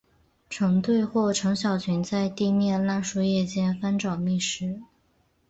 [0.49, 4.81] 成对或成小群在地面烂树叶间翻找觅食。